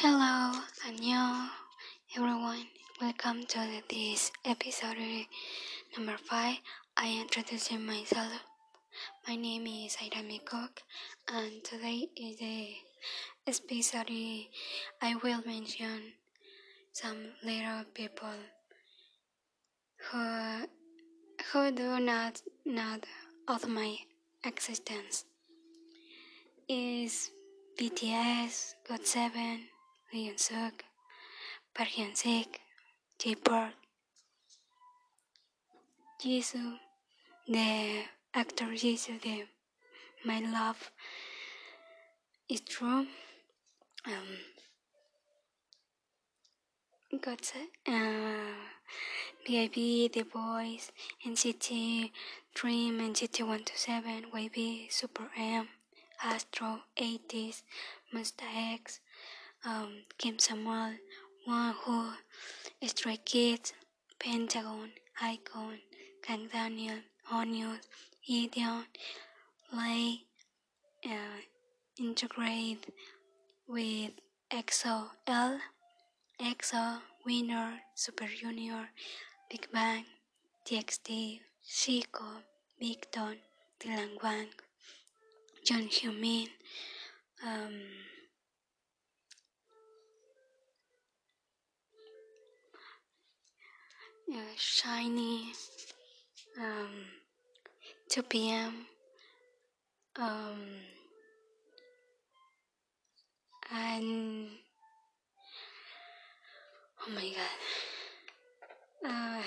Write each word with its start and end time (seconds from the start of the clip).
Hello, 0.00 0.50
안녕, 0.86 1.50
everyone. 2.16 2.66
Welcome 3.00 3.44
to 3.46 3.60
this 3.88 4.32
episode 4.42 5.26
number 5.96 6.16
five. 6.16 6.56
I 6.96 7.20
introduce 7.20 7.70
myself. 7.72 8.32
My 9.28 9.36
name 9.36 9.66
is 9.66 9.96
Aidami 9.96 10.44
Cook, 10.44 10.82
and 11.28 11.62
today 11.62 12.08
is 12.16 12.38
the 12.38 12.74
episode. 13.46 14.48
I 15.02 15.14
will 15.22 15.42
mention 15.44 16.14
some 16.92 17.36
little 17.44 17.84
people 17.92 18.40
who 20.10 20.66
who 21.52 21.70
do 21.70 22.00
not 22.00 22.40
know 22.64 22.96
of 23.46 23.68
my 23.68 23.98
existence. 24.42 25.26
Is 26.66 27.30
BTS, 27.78 28.74
GOT7, 28.88 29.68
Lee 30.12 30.32
Suk, 30.36 30.84
Park 31.74 31.88
Hyung 31.88 32.14
Sik, 32.14 32.60
Jay 33.18 33.34
Park, 33.34 33.72
Jisoo, 36.20 36.78
the 37.48 38.02
actor 38.34 38.66
Jisoo, 38.66 39.18
the 39.22 39.44
My 40.26 40.40
Love 40.40 40.90
is 42.46 42.60
True, 42.60 43.06
um, 44.06 44.28
got 47.22 47.50
uh, 47.88 47.92
VIP, 49.46 49.74
The 50.12 50.24
Boyz, 50.24 50.90
NCT, 51.26 52.10
Dream, 52.54 52.98
NCT 52.98 53.40
127, 53.40 54.26
YB, 54.30 54.92
Super 54.92 55.30
M, 55.38 55.68
Astro, 56.22 56.80
80s, 56.98 57.62
Monsta 58.14 58.44
X, 58.74 59.00
um, 59.64 60.02
Kim 60.18 60.38
Samuel, 60.38 60.94
Wonho, 61.48 62.12
Stray 62.84 63.18
Kids, 63.24 63.72
Pentagon, 64.18 64.90
iKON, 65.22 65.78
Kang 66.22 66.48
Daniel, 66.52 66.98
Onion, 67.30 67.78
Ideon, 68.28 68.84
Lay, 69.72 70.22
uh, 71.04 71.40
integrate 71.98 72.86
with 73.68 74.12
EXO 74.52 75.08
L, 75.26 75.58
EXO, 76.40 77.00
Winner, 77.24 77.80
Super 77.94 78.26
Junior, 78.26 78.88
Big 79.50 79.66
Bang, 79.72 80.04
TXT, 80.66 81.40
Zico, 81.66 82.42
Big 82.78 83.06
Don, 83.12 83.36
Dylan 83.80 84.22
Wang, 84.22 84.48
John 85.64 85.88
Humin, 85.88 86.48
um, 87.46 87.80
SHINee, 94.56 95.52
um, 96.60 97.04
2 98.08 98.22
p.m., 98.22 98.86
um, 100.16 100.60
and 103.70 104.48
oh 107.06 107.10
my 107.14 107.32
god, 109.04 109.10
uh, 109.10 109.42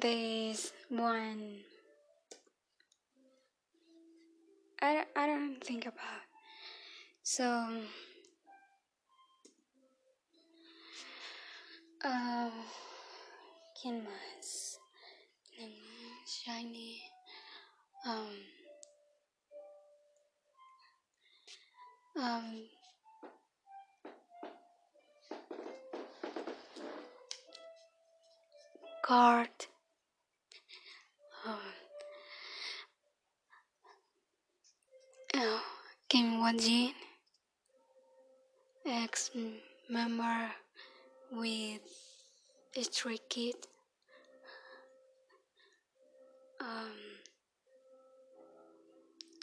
there's 0.00 0.72
one 0.88 1.60
I, 4.82 5.04
I 5.16 5.26
don't 5.26 5.62
think 5.62 5.86
about 5.86 6.24
so 7.22 7.80
uh, 12.04 12.50
¿quién 13.80 14.04
más? 14.04 14.80
SHINee. 16.26 17.00
Um 18.06 18.36
um 22.16 22.68
card 29.02 29.50
um, 31.46 31.58
uh, 35.34 35.60
Kim 36.08 36.40
Woojin 36.40 36.94
ex 38.84 39.30
member 39.88 40.63
with 41.34 41.80
a 42.76 42.82
Stray 42.82 43.18
Kid. 43.28 43.54
Um 46.60 46.92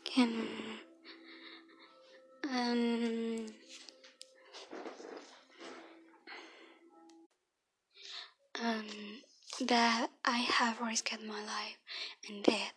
can 0.04 0.32
um 2.44 3.46
um 8.64 8.86
that 9.68 10.08
I 10.26 10.38
have 10.38 10.82
risked 10.82 11.22
my 11.26 11.44
life 11.44 11.78
and 12.28 12.44
death 12.44 12.74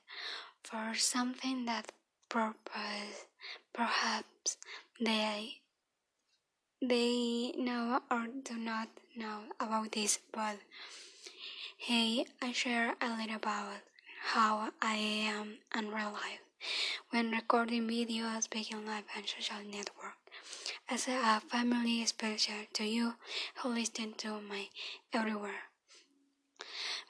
for 0.63 0.95
something 0.95 1.65
that 1.67 1.93
purpose 2.29 3.27
perhaps 3.73 4.57
they 5.01 5.61
they 6.83 7.53
know 7.57 8.01
or 8.11 8.27
do 8.43 8.57
not 8.57 8.89
know 9.17 9.41
about 9.61 9.93
this 9.93 10.19
but 10.33 10.57
hey 11.77 12.27
I 12.43 12.53
share 12.53 12.95
a 13.01 13.09
little 13.17 13.37
about 13.37 13.83
how 14.33 14.71
I 14.81 14.95
am 14.95 15.59
in 15.77 15.91
real 15.91 16.13
life 16.13 16.41
when 17.11 17.31
recording 17.31 17.87
videos, 17.87 18.45
speaking 18.45 18.87
live 18.87 19.05
and 19.17 19.27
social 19.27 19.63
network. 19.65 20.17
As 20.89 21.09
a 21.09 21.41
family 21.41 22.05
special 22.07 22.67
to 22.75 22.85
you 22.85 23.15
who 23.57 23.69
listen 23.69 24.15
to 24.19 24.41
my 24.41 24.69
everywhere. 25.13 25.71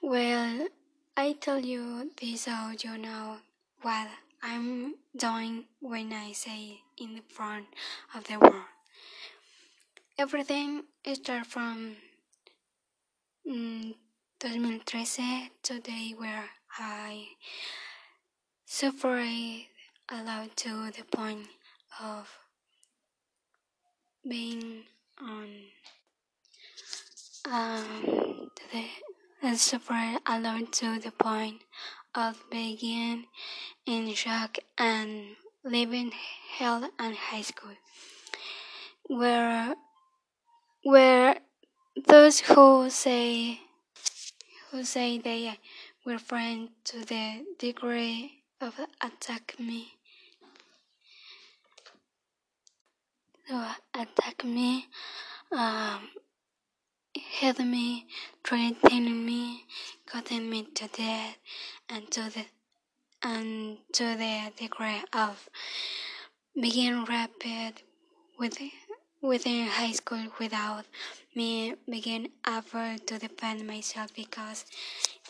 Well, 0.02 0.68
I 1.16 1.32
tell 1.32 1.60
you 1.60 2.10
this 2.20 2.42
so 2.42 2.72
you 2.78 2.98
know 2.98 3.38
what 3.82 4.08
I'm 4.42 4.94
doing 5.16 5.64
when 5.80 6.12
I 6.12 6.32
say 6.32 6.82
in 6.98 7.14
the 7.14 7.22
front 7.28 7.66
of 8.14 8.24
the 8.24 8.38
world. 8.38 8.73
Everything 10.16 10.84
started 11.12 11.44
from 11.44 11.96
mm, 13.44 13.94
2013 14.38 15.50
today 15.60 16.14
where 16.16 16.50
I 16.78 17.30
suffered 18.64 19.66
a 20.08 20.22
lot 20.22 20.56
to 20.58 20.92
the 20.92 21.02
point 21.10 21.48
of 22.00 22.30
being 24.22 24.84
on 25.20 25.48
um 27.50 28.50
the 28.70 29.56
suffered 29.56 30.20
a 30.26 30.38
lot 30.38 30.72
to 30.74 31.00
the 31.00 31.10
point 31.10 31.62
of 32.14 32.40
being 32.52 33.24
in 33.84 34.14
shock 34.14 34.58
and 34.78 35.34
leaving 35.64 36.12
hell 36.56 36.88
and 37.00 37.16
high 37.16 37.42
school 37.42 37.74
where 39.08 39.74
where 40.84 41.38
those 42.06 42.40
who 42.40 42.90
say 42.90 43.58
who 44.70 44.84
say 44.84 45.16
they 45.16 45.58
were 46.04 46.18
friends 46.18 46.70
to 46.84 46.98
the 47.06 47.42
degree 47.58 48.42
of 48.60 48.78
attack 49.00 49.54
me 49.58 49.94
to 53.48 53.76
attack 53.94 54.44
me 54.44 54.86
um 55.52 56.08
hit 57.14 57.58
me 57.60 58.06
threaten 58.44 59.24
me 59.24 59.64
cutting 60.04 60.50
me 60.50 60.64
to 60.74 60.86
death 60.88 61.38
and 61.88 62.10
to 62.10 62.28
the 62.34 62.44
and 63.22 63.78
to 63.92 64.04
the 64.04 64.52
degree 64.58 65.02
of 65.14 65.48
being 66.60 67.06
rapid 67.06 67.80
with 68.38 68.60
within 69.24 69.66
high 69.66 69.92
school 69.92 70.26
without 70.38 70.84
me 71.34 71.74
being 71.88 72.28
able 72.46 72.98
to 73.06 73.18
defend 73.18 73.66
myself 73.66 74.12
because 74.14 74.66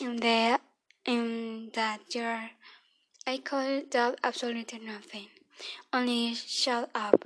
in 0.01 0.17
the 0.17 0.59
in 1.07 1.71
that 1.75 2.01
year 2.15 2.51
I 3.27 3.39
could 3.39 3.91
do 3.91 4.15
absolutely 4.23 4.81
nothing. 4.81 5.29
Only 5.93 6.35
shut 6.35 6.91
up. 6.95 7.25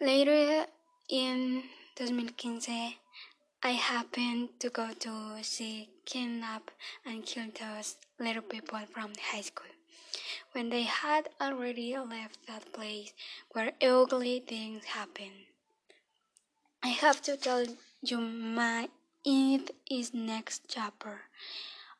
Later 0.00 0.66
in 1.08 1.64
2015 1.96 2.94
I 3.64 3.70
happened 3.70 4.50
to 4.60 4.70
go 4.70 4.88
to 5.00 5.42
see 5.42 5.90
kidnap 6.06 6.70
and 7.04 7.26
kill 7.26 7.48
those 7.58 7.96
little 8.20 8.42
people 8.42 8.80
from 8.92 9.12
high 9.32 9.42
school. 9.42 9.66
When 10.52 10.68
they 10.68 10.82
had 10.82 11.28
already 11.40 11.96
left 11.98 12.46
that 12.46 12.72
place 12.72 13.12
where 13.52 13.72
ugly 13.82 14.40
things 14.40 14.84
happen. 14.84 15.32
I 16.82 16.88
have 16.88 17.22
to 17.22 17.36
tell 17.36 17.66
you 18.02 18.18
my 18.18 18.88
it 19.24 19.74
is 19.90 20.12
next 20.12 20.62
chapter 20.68 21.22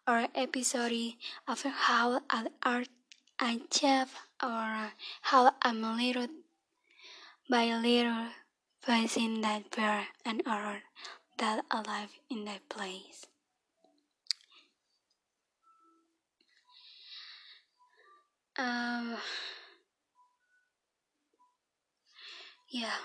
or 0.07 0.27
episode 0.35 1.15
of 1.47 1.63
how 1.63 2.21
art 2.63 2.89
I 3.39 3.61
chef 3.71 4.15
or 4.43 4.93
how 5.23 5.53
I'm 5.63 5.83
little 5.97 6.29
by 7.49 7.67
little 7.77 8.29
facing 8.81 9.41
that 9.43 9.75
fear 9.75 10.07
and 10.25 10.43
art 10.47 10.83
that 11.39 11.65
alive 11.71 12.11
in 12.29 12.45
that 12.47 12.69
place. 12.69 13.27
Yeah. 22.73 22.97